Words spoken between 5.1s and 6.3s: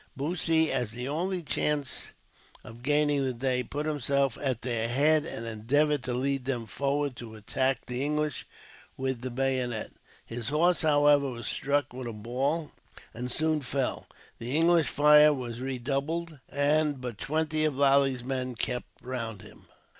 and endeavoured to